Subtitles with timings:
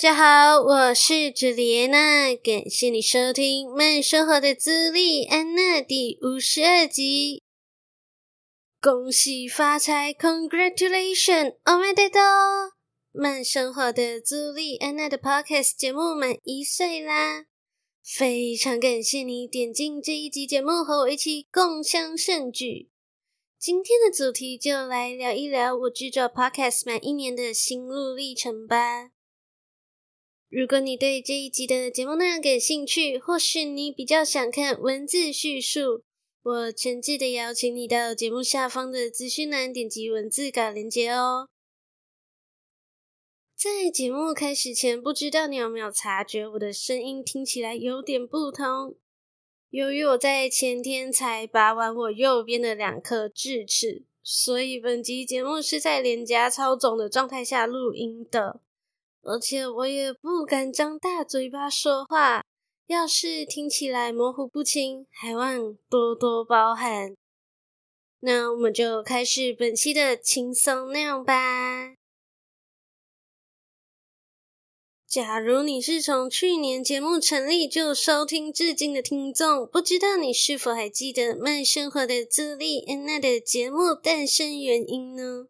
[0.00, 7.42] 家好，我是朱莉安娜，感谢你收听《慢生活的朱莉安娜》第五十二集。
[8.80, 11.56] 恭喜发财，Congratulations！
[11.64, 12.70] おめでとう！
[13.12, 17.44] 慢生活的朱莉安娜的 Podcast 节目满一岁啦，
[18.02, 22.88] 非常感谢你点进这一集节目和我一起共襄盛举。
[23.58, 29.10] 今天的主题就来聊一聊我制作 Podcast 满一年的心路历程吧。
[30.51, 36.03] 如果你对这一集的节目内容感兴趣，或是你比较想看文字叙述，
[36.43, 41.47] 我诚挚的邀请你到节目下方的资讯栏点击文字稿连接哦。
[43.55, 48.97] 在节目开始前，不知道你有没有察觉我的声音听起来有点不同？
[49.69, 58.59] 由于我在前天才拔完我右边的两颗智齿，所以本集节目是在脸颊超肿的状态下录音的。
[59.23, 62.43] 而且我也不敢张大嘴巴说话，
[62.87, 67.15] 要是听起来模糊不清，还望多多包涵。
[68.21, 71.93] 那我们就开始本期的轻松内容吧。
[75.07, 85.47] 假如你是从去年节目成立就收听至今的听众，不知道你是否还记得慢生活的朱莉安娜的节目诞生原因呢？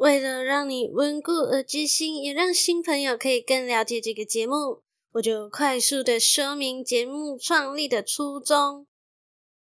[0.00, 4.80] 为了让你温故而知新，也让新朋友可以更了解这个节目，
[5.12, 8.86] 我就快速的说明节目创立的初衷。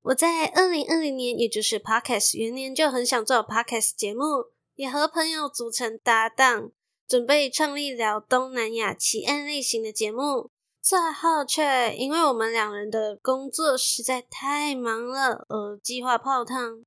[0.03, 6.71] 我在二零二零年，也就是 Podcast 元年，就很想做 Podcast 节目，也和朋友组成搭档，
[7.05, 10.49] 准备创立聊东南亚奇案类型的节目。
[10.81, 16.85] 最后却因为我们两人的工作实在太忙了，而计划泡汤。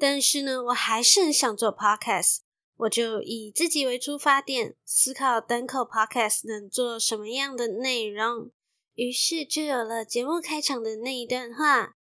[0.00, 2.38] 但是呢，我还是很想做 podcast，
[2.76, 8.50] 我就以自己为出发点，思考单口 podcast 能做什么样的内容，
[8.94, 11.98] 于是就有了节目开场的那一段话。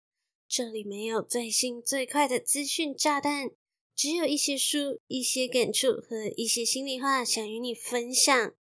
[0.46, 3.52] 这里没有最新最快的资讯炸弹，
[3.96, 8.54] 只有一些书、一些感触和一些心里话想与你分享。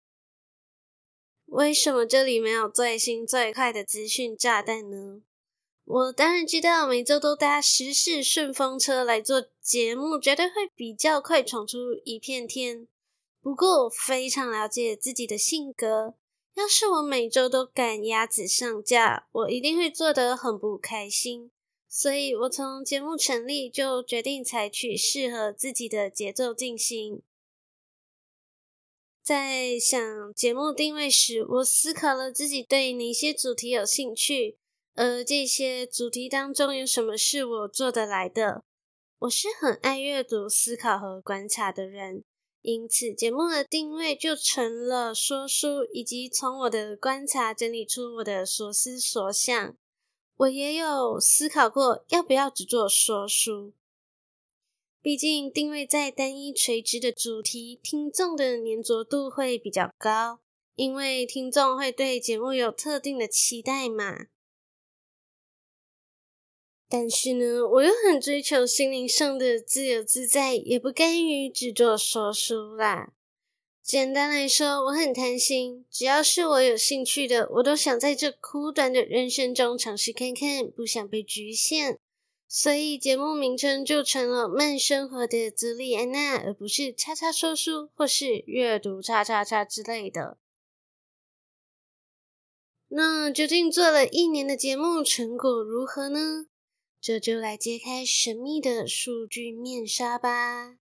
[1.48, 5.24] 为什么这里没有最新最快的资讯炸弹呢？
[5.86, 12.88] 我当然知道，每周都搭时事顺风车来做节目，绝对会比较快闯出一片天。
[13.42, 16.16] 不过，我非常了解自己的性格，
[16.56, 21.52] 要是我每周都赶鸭子上架，我一定会做得很不开心。
[21.90, 27.22] 所以我从节目成立就决定采取适合自己的节奏进行。
[29.22, 34.58] 在想节目定位时，我思考了自己对哪些主题有兴趣。
[34.96, 38.64] 而这些主题当中有什么是我做得来的？
[39.20, 42.24] 我是很爱阅读、思考和观察的人，
[42.62, 49.76] 因此节目的定位就成了说书，以及从我的观察整理出我的所思所想。
[50.36, 53.74] 我也有思考过要不要只做说书，
[55.02, 60.40] 毕竟定位在单一垂直的主题，听众的粘着度会比较高，
[60.75, 64.25] 因为听众会对节目有特定的期待嘛。
[66.96, 73.14] 但是呢，我又很追求心灵上的自由自在，也不甘于只做说书啦。
[73.81, 81.98] 简单来说，我很贪心，只要是我有兴趣的，我都想在这苦短的人生中尝试看看，不想被局限。
[82.48, 90.38] 所以节目名称就成了“慢生活的朱莉安娜”，而不是“叉叉说书”或是“阅读叉叉叉”之类的。
[92.90, 96.46] 那究竟做了一年的节目，成果如何呢？
[97.04, 100.78] 这就来揭开神秘的数据面纱吧。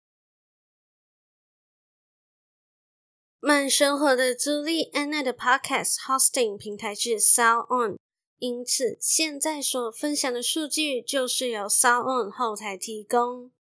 [3.39, 7.95] 慢生活的朱莉安娜的 Podcast Hosting 平台是 SoundOn，
[8.39, 13.53] 因此现在所分享的数据就是由 SoundOn 后台提供。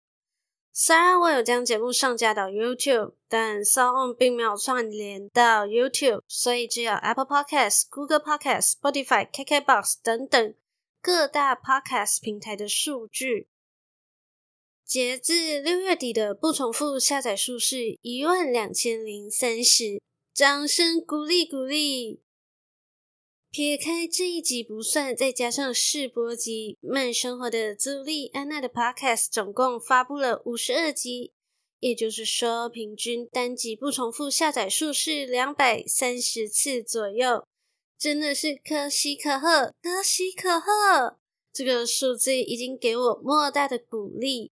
[0.73, 10.55] 虽然我有将节目上架到 YouTube，但 SoundOn 并没有串联到 YouTube，所以只有 Apple Podcast、Google Podcast、Spotify、KKBox 等等。
[11.01, 13.47] 各大 Podcast 平台的数据，
[14.85, 20.01] 截至六月底的不重复下载数是一万两千零三十，
[20.33, 22.21] 掌声鼓励鼓励。
[23.49, 31.31] 撇开这一集不算，再加上试播集，慢生活的朱莉安娜的 Podcast 总共发布了五十二集，
[31.79, 37.47] 也就是说，平均单集不重复下载数是两百三十次左右，
[37.97, 41.17] 真的是可喜可贺，可喜可贺！
[41.51, 44.51] 这个数字已经给我莫大的鼓励。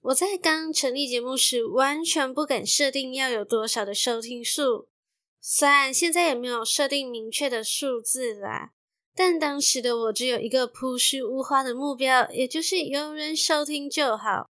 [0.00, 4.88] 我在刚成立节目时，完全不敢设定要有多少的收听数。
[5.40, 8.72] 虽然现在也没有设定明确的数字啦，
[9.14, 14.50] 但当时的我只有一个朴实无华的目标，也就是有人收听就好。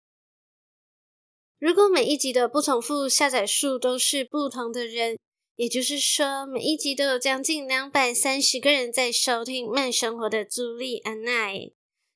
[1.59, 5.19] 如果每一集的不重复下载数都是不同的人，
[5.59, 11.51] 也就是说每一集都有将近两百三十个人在收听慢生活的朱莉安娜，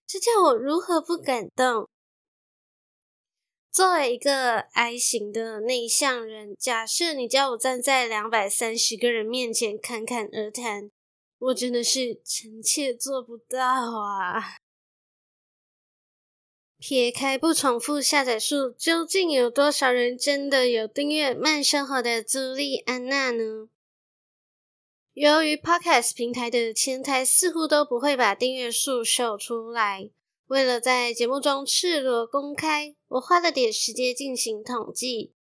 [0.07, 1.89] 这叫我如何不感动？
[3.73, 10.89] 作为一个 I 型的内向人，假设你叫我站在两百三十个人面前侃侃而谈，
[11.41, 14.62] 我真的是臣妾做不到啊！
[16.83, 23.69] 撇开不重复下载数，究竟有多少人真的有订阅慢生活的朱莉安娜呢？
[25.13, 30.11] 由于 Podcast 平台的前台似乎都不会把订阅数秀出来。
[30.49, 35.33] 为了在节目中赤裸公开，我花了点时间进行统计。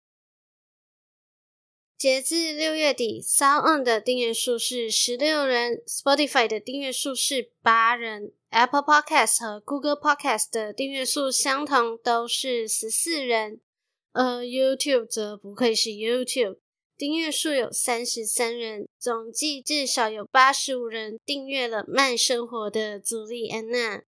[1.96, 13.60] 截至六月底，Sound 的订阅数是十六人，Spotify 的订阅数是八人，Apple Podcast 和 Google Podcast 的订阅数相同，都是十四人。
[14.12, 16.58] 而 YouTube 则不愧是 YouTube，
[16.96, 24.02] 订阅数有三十三人，总计至少有八十五人订阅了慢生活的朱莉安娜。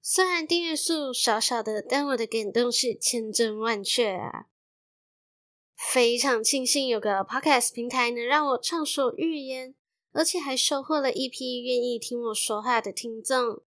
[0.00, 4.46] 虽然订阅数少少的，但我的感动是千真万确啊！
[5.76, 9.74] 非常庆幸有个 Podcast 平台能让我畅所欲言，
[10.12, 13.62] 而且还收获了一批愿意听我说话的听众。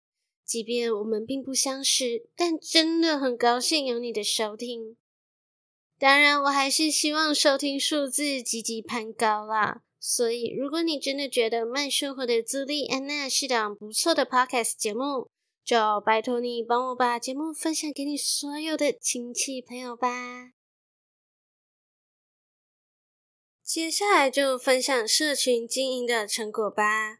[0.45, 4.95] 即便我们并不相识，但真的很高兴有你的收听。
[5.99, 9.81] 当然，我还是希望收听数字积极攀高啦。
[9.99, 15.27] 所以，如果你真的觉得慢生活的朱莉安娜是档不错的 Podcast 节目，
[15.65, 15.75] 就
[16.05, 20.56] 拜托你帮我把节目分享给你所有的亲戚朋友吧。
[23.67, 27.17] 接下来就分享社群经营的成果吧。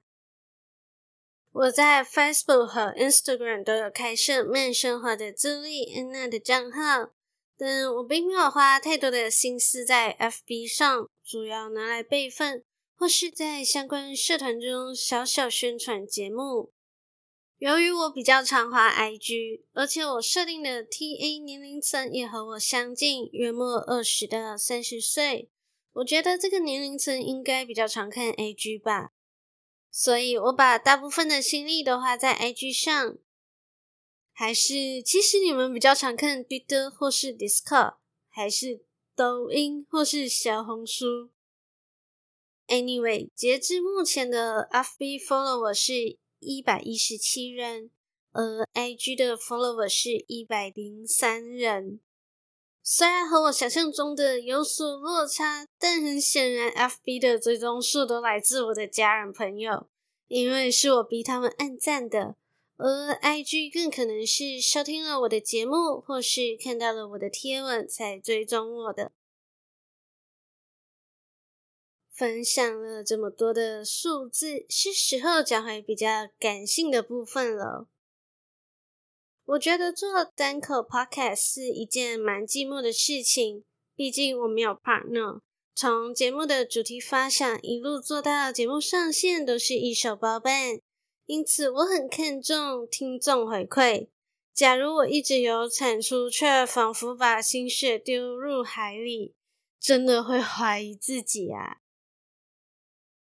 [1.52, 7.12] 我在 Facebook 和 Instagram 都有开设慢生活的朱莉安娜的账号，
[7.58, 12.64] 但我并没有花太多的心思在 FB 上，主要拿来备份，
[12.96, 16.72] 或是在相关社团中小小宣传节目。
[17.58, 25.50] 由于我比较常滑 IG，而且我设定的 TA 年龄层也和我相近，约莫二十到三十岁，
[25.98, 29.14] 我觉得这个年龄层应该比较常看 A G 吧，
[29.92, 33.18] 所以我把大部分的心力都花在 A G 上。
[34.32, 37.96] 还是其实你们比较常看 Twitter 或是 Discord，
[38.30, 38.86] 还是
[39.16, 41.32] 抖音或是小红书
[42.68, 46.18] ？Anyway，截至目前的 FB follower 是。
[46.40, 47.90] 一百一十七人，
[48.32, 52.00] 而 A G 的 follower 是一百零三人。
[52.90, 59.90] 虽然和我想象中的有所落差，但很显然，FB 的追踪数都来自我的家人朋友，
[60.30, 62.38] 因为是我逼他们按赞的。
[62.78, 69.12] 而 IG 更可能是收听了我的节目，或是看到了我的贴文才追踪我的。
[72.14, 76.08] 分享了这么多的数字，是时候讲回比较
[76.40, 77.90] 感性的部分了。
[79.48, 83.64] 我觉得做单口 podcast 是一件蛮寂寞的事情，
[83.96, 85.40] 毕竟我没有 partner。
[85.74, 90.82] 从节目的主题发想一路做到节目上线，都是一手包办，
[91.28, 94.10] 因此我很看重听众回馈。
[94.54, 99.34] 假如我一直有产出，却仿佛把心血丢入海里，
[99.80, 101.78] 真的会怀疑自己啊。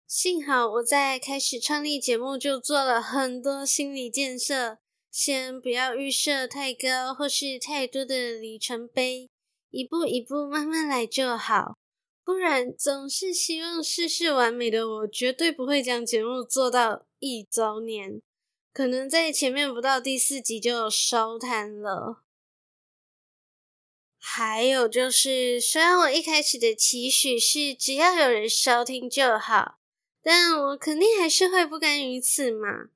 [0.06, 4.80] 幸好我在开始创立节目就做了很多心理建设，
[5.12, 9.30] 先不要预设太高或是太多的里程碑，
[9.70, 11.78] 一步一步慢慢来就好。
[12.24, 18.22] 不然总是希望事事完美的我，绝对不会将节目做到一周年，
[18.72, 22.24] 可能在前面不到第四集就收摊了。
[24.18, 29.78] 还有就是，虽然我一开始的期许是只要有人收听就好。
[30.22, 32.90] 但我肯定还是会不甘于此嘛，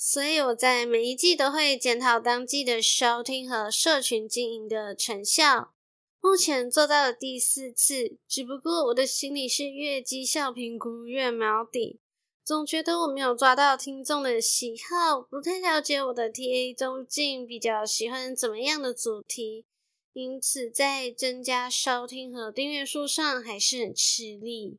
[0.00, 5.74] 所以我在每一季都会检讨当季的收听和社群经营的成效。
[6.20, 11.98] 目前做到了第四次，只不过我的心里是越绩效评估越毛底，
[12.44, 19.64] 总觉得我没有抓到听众的喜好，不太了解我的 TA 究竟比较喜欢怎么样的主题，
[20.12, 24.78] 因此在增加收听和订阅数上还是很吃力。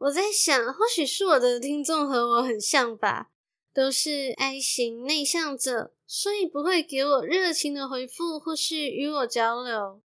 [0.00, 3.30] 我在想，或许是我的听众和我很像吧，
[3.72, 5.94] 都是 I 型内向者。
[6.12, 10.02] 所以不会给我热情的回复，或是与我交流。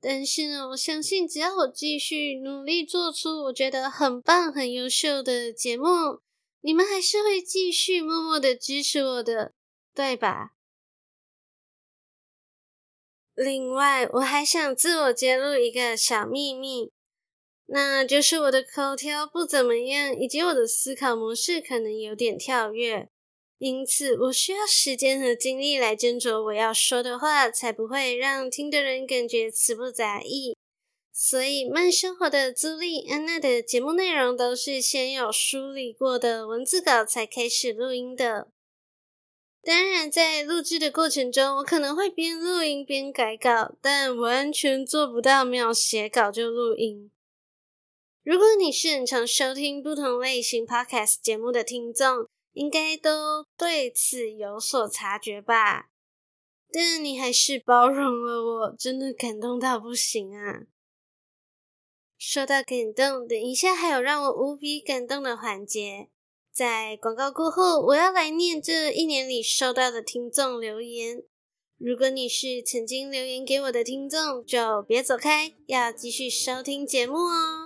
[0.00, 6.20] 但是呢，我相信只要我继续努力做出我觉得很棒、很优秀的节目，
[6.60, 9.52] 你们还是会继续默默的支持我的，
[9.92, 10.52] 对吧？
[13.34, 16.92] 另外，我还想自我揭露一个小秘密，
[17.66, 23.08] 那就是我的口条不怎么样，以及我的思考模式可能有点跳跃。
[23.58, 30.54] 因此，我需要时间和精力来斟酌我要说的话，才不会让听的人感觉词不达意。
[31.12, 38.48] 所以，慢生活的朱莉安娜的节目内容都是先有梳理过的文字稿才开始录音的。
[39.64, 47.10] 当然，在录制的过程中，我可能会边录音边改稿，但完全做不到没有写稿就录音。
[48.26, 55.90] 如果你是很常收听不同类型 podcast 节目的听众，应该都对此有所察觉吧，
[56.72, 60.62] 但你还是包容了我，真的感动到不行啊！
[62.18, 66.08] 说到感动，等一下还有让我无比感动的环节。
[66.52, 71.22] 在广告过后，我要来念这一年里收到的听众留言。
[71.78, 77.65] 如果你是曾经留言给我的听众，就别走开，要继续收听节目哦。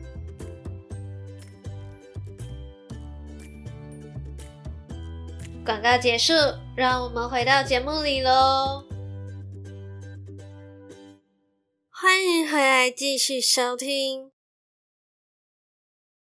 [5.71, 6.33] 广告结束，
[6.75, 8.83] 让我们回到节目里喽。
[11.89, 14.33] 欢迎回来，继续收听。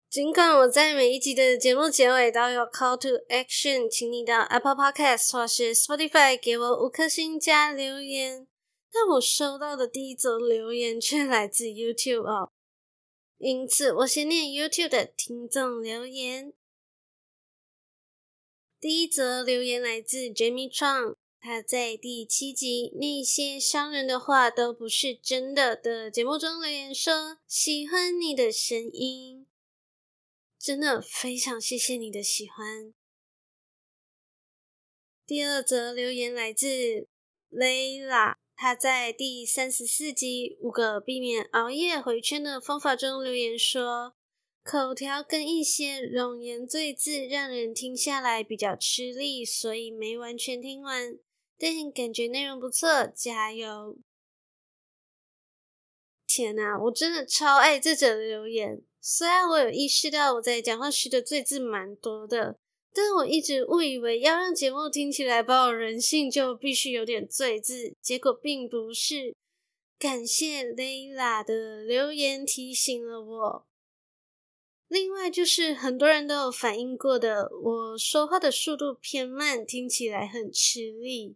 [0.10, 8.48] 尽管我在每一集的节目结尾都有 call to action，请你到 Apple Podcast 或是 Spotify 给我五颗星加留言，
[8.91, 12.50] 但我收到的第一则留言却来自 YouTube 哦。
[13.38, 16.53] 因此，我先念 YouTube 的听众留言。
[18.88, 29.46] 第一则留言来自 Jamie Chang，他在第七集《那些伤人的话都不是真的》的节目中留言说：“喜欢你的声音，
[30.58, 32.94] 真的非常谢谢你的喜欢。”
[35.27, 37.10] 第二则留言来自
[37.51, 44.13] Layla，他在第三十四集《五个避免熬夜回圈的方法》中留言说。
[44.68, 51.18] 口条跟一些冗言赘字让人听下来比较吃力，所以没完全听完，
[51.58, 53.98] 但感觉内容不错，加油！
[56.28, 58.82] 天哪，我真的超爱这则留言。
[59.00, 62.60] 虽然我有意识到我在讲话时的赘字蛮多的，
[62.94, 69.34] 但我一直误以为要让节目听起来保有人性，就必须有点赘字，结果并不是。
[69.98, 73.66] 感谢 Layla 的留言提醒了我。
[74.88, 81.36] 另外就是很多人都有反映过的，我说话的速度偏慢，听起来很吃力。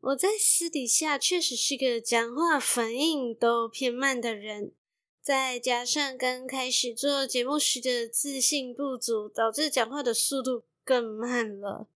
[0.00, 4.72] 我在私底下确实是个讲话反应都偏慢的人，
[5.20, 11.88] 再加上刚开始做节目时的自信不足，导致讲话的速度更慢了。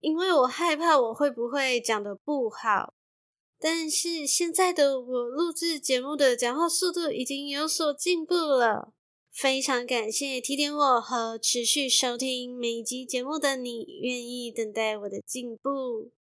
[0.00, 2.93] 因为我害怕我会不会讲得不好。
[3.66, 8.92] 但是现在的我录制节目的讲话速度已经有所进步了，
[9.32, 16.12] 非常感谢提点我和持续收听每一集节目的你，愿意等待我的进步。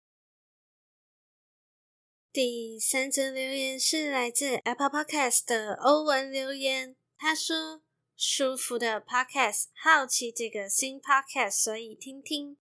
[2.31, 7.81] 第三则留言是来自 Apple Podcast 的欧文留言，他说
[8.15, 12.55] ：“舒服的 Podcast，好奇这个新 Podcast，所以听听。”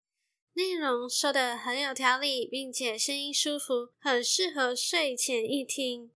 [0.59, 6.11] 内容说的很有条理，并且声音舒服，很适合睡前一听。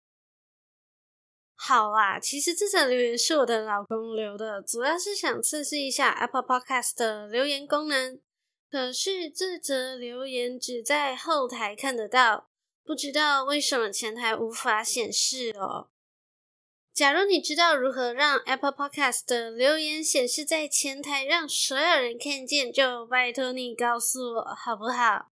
[1.56, 8.22] 好啊，其实这则留言是我的老公留的，主要是想测试一下 Apple Podcast 的留言功能。
[8.72, 12.50] 可是这则留言只在后台看得到，
[12.86, 15.90] 不知道为什么前台无法显示哦。
[17.00, 25.32] 假如你知道如何让 Apple Podcast 的留言显示在前台，让所有人看见，就拜托你告诉我好不好？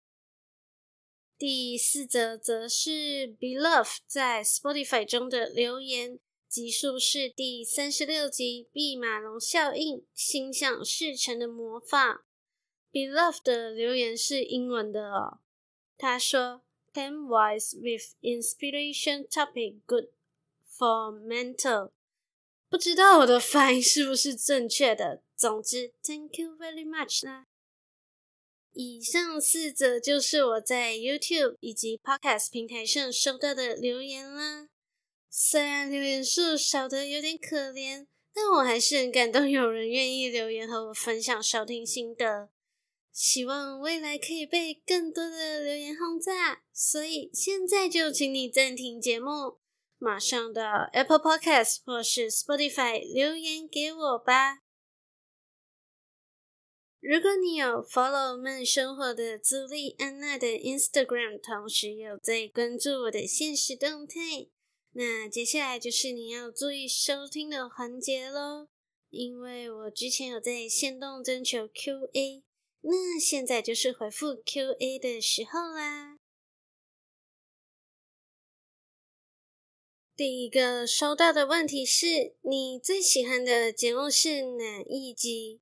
[1.37, 12.25] 第四则则是 Beloved 在 Spotify 中的留言，集数是第三十六集《毕马龙效应：心想事成的魔法》。
[12.93, 15.41] Beloved 的留言是英文的哦，
[15.99, 16.63] 他说
[16.95, 20.11] ：“Ten wise with inspiration topic good。”
[20.79, 21.93] For mental，
[22.69, 25.23] 不知道我的发音是不是正确的。
[25.35, 27.47] 总之，Thank you very much 啦。
[28.73, 34.69] 以上四则就是我在 YouTube 以及 Podcast 平台上收到的留言啦。
[35.31, 42.51] 虽然留言数少得有点可怜，但我还是很感动，有人愿意留言和我分享收听心得。
[43.11, 46.63] 希望未来可以被更多的留言轰炸。
[46.71, 49.57] 所以现在就请你暂停节目。
[49.99, 50.63] 马上到
[50.93, 54.59] Apple Podcast 或是 Spotify 留言给我吧。
[57.01, 64.49] 如果你有 follow 慢生活的朱莉安娜的 Instagram，同时有在关注我的现实动态，
[64.93, 68.69] 那接下来就是你要注意收听的环节喽。
[69.11, 72.43] 因为我之前有在限动征求 QA，
[72.81, 76.16] 那现在就是回复 QA 的时候啦。
[80.17, 85.61] 第一个收到的问题是，你最喜欢的节目是哪一集？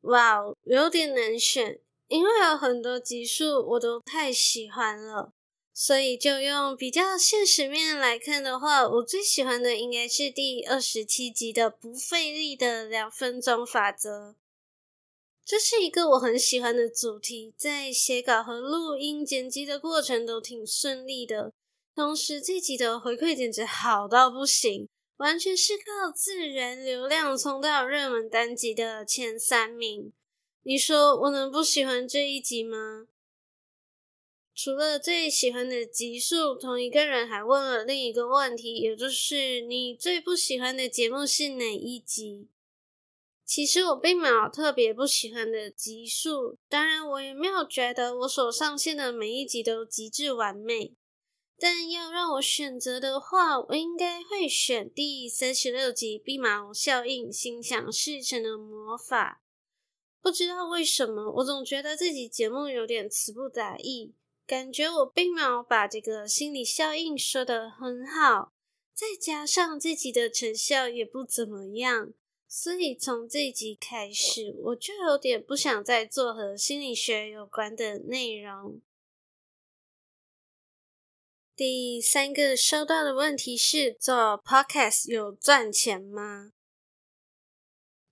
[0.00, 5.32] 哇哦，有点难选，因为有很多集数我都太喜欢了，
[5.72, 14.34] 所以就用比较现实面来看的话，我最喜欢的应该是第二十七集的不费力的两分钟法则。
[15.44, 21.52] 这是一个我很喜欢的主题，在写稿和录音剪辑的过程都挺顺利的。
[21.96, 30.12] 同时，这集的回馈简直好到不行，完全是靠自然流量冲到热门单集的前三名。
[30.62, 33.06] 你说我能不喜欢这一集吗？
[34.54, 42.50] 除了最喜欢的集数，同一个人还问了另一个问题，也就是你最不喜欢的节目是哪一集？
[43.46, 50.92] 其实我并没有特别不喜欢的集数，当然我也没有觉得我所上线的每一集都极致完美。
[51.58, 59.40] 但要让我选择的话，我应该会选第三十六集《毕马龙效应：心想事成的魔法》。
[60.22, 64.12] 不知道为什么，我总觉得这集节目有点词不达意，
[64.46, 68.52] 感觉我并没有把这个心理效应说得很好。
[68.92, 72.12] 再加上这集的成效也不怎么样，
[72.48, 78.80] 所以从这集开始，我就有点不想再做和心理学有关的内容。
[81.56, 84.14] 第三个收到的问题是：做
[84.44, 86.50] Podcast 有赚钱吗？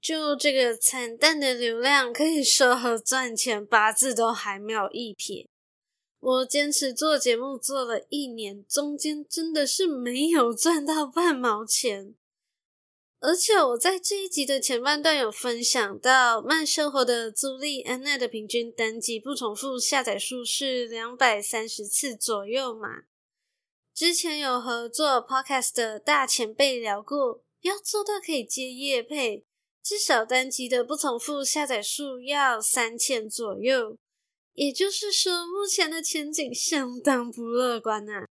[0.00, 5.46] 就这个惨淡的流量，可以说和赚钱八字都还没有一撇。
[6.20, 12.14] 我坚持做节目做了一年，中间真的是没有赚到半毛钱。
[13.20, 23.02] 而且我在这一集的前半段有分享到，慢生活的朱莉安娜的平均单集不重复下载数是两百三十次左右嘛。
[23.94, 29.44] 之前有和做 podcast 的大前辈聊过，要做到可以接业配，
[29.80, 33.96] 至少单集的不重复下载数要三千左右。
[34.54, 38.26] 也就是说，目前的前景相当不乐观啊。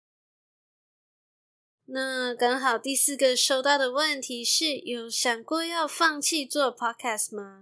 [1.85, 7.61] 那刚好第四个收到的问题是，有想过要放弃做 podcast 吗？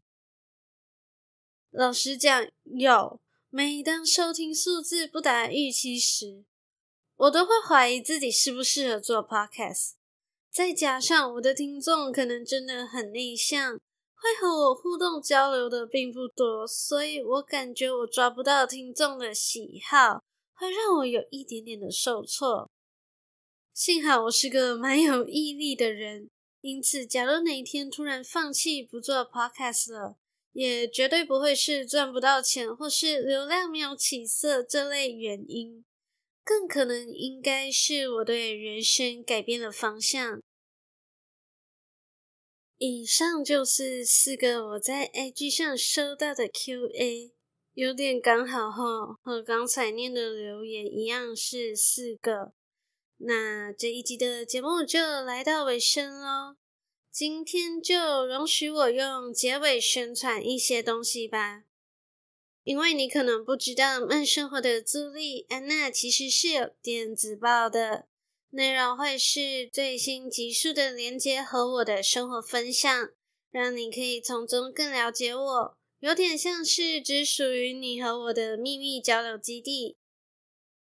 [1.69, 3.19] 老实讲，有。
[3.53, 6.45] 每当收听数字不达预期时，
[7.21, 9.91] 我都会怀疑自己适不适合做 podcast，
[10.51, 13.73] 再加上我的听众可能真的很内向，
[14.15, 20.23] 会和我互动交流的并不多，所以我感觉我抓不到听众的喜好，
[20.55, 22.67] 会让我有一点点的受挫。
[23.71, 26.27] 幸好我是个蛮有毅力的人，
[26.61, 30.17] 因此假如哪一天突然放弃不做 podcast 了，
[30.53, 35.85] 也绝对不会是赚不到钱或是流量没有起色这类原因。
[36.51, 40.41] 更可能应该是我对人生改变了方向。
[42.77, 47.31] 以上就是四个我在 IG 上收到的 QA，
[47.71, 52.51] 有点刚好哈，和刚才念的留言一样是四个。
[53.15, 56.57] 那这一集的节目就来到尾声喽，
[57.09, 61.63] 今天就容许我用结尾宣传一些东西吧。
[62.63, 68.05] 因为你可能不知道，慢生活的朱莉安娜其实是有电子报的，
[68.51, 73.09] 内容会是最新集数的连接和我的生活分享，
[73.49, 79.97] 让你可以从中更了解我，有点像是只属于你和我的秘密交流基地。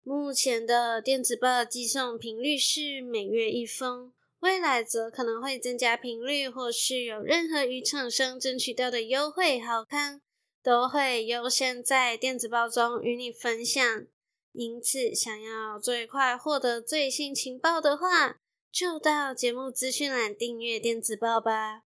[0.02, 10.22] 目前的电子报寄送频率是每月一封，未来则可能会增加频率，或是有任何与厂商争取到的优惠好康。
[10.68, 14.06] 都会优先在电子报中与你分享，
[14.52, 21.84] 因此想要最快获得最新情报的话，就到节目资讯栏订阅电子报吧。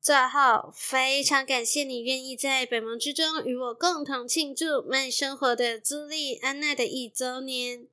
[0.00, 7.86] 最后，非常感谢你愿意在百忙之中与我共同庆祝慢生活的朱莉安娜的一周年。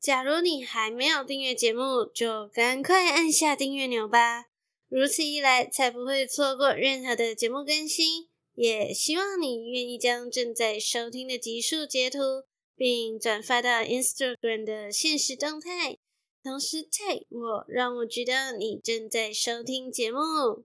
[0.00, 4.46] 假如你还没有订阅节目，就赶快按下订阅钮吧。
[4.94, 8.28] 如此一来，才不会错过任何的节目更新。
[8.54, 12.44] 也希望你愿意将正在收听的集数截图，
[12.76, 15.98] 并转发到 Instagram 的现实动态，
[16.44, 20.64] 同时 tag 我，让我知道你正在收听节目。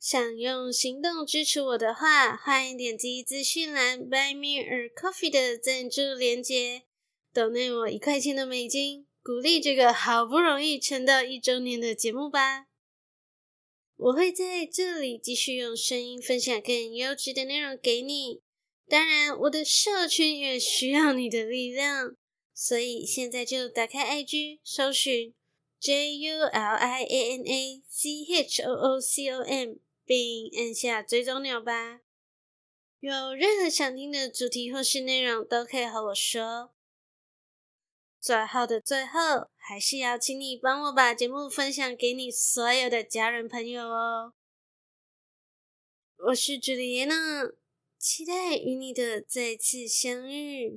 [0.00, 6.82] 想用行动支持我的话，欢迎点击资讯栏 Buy Me a Coffee 的赞助链接，
[7.32, 9.06] 抖内我一块钱的美金。
[9.26, 12.68] 鼓励这个好不容易撑到一周年的节目吧！
[13.96, 18.42] 我会在这里继续用声音分享更优质的内容给你。
[18.86, 22.14] 当然，我的社群也需要你的力量，
[22.54, 25.34] 所以现在就打开 IG，搜寻
[25.80, 32.02] J U L I A N A C H O O C O M，并按下追踪钮吧。
[33.00, 36.75] 有任何想听的主题或是内容，都可以和我说。
[38.26, 44.32] 最后的最后，还是要请你帮我把节目分享给你所有的家人朋友哦。
[46.26, 47.14] 我是朱丽叶娜，
[47.96, 50.76] 期待与你的再次相遇。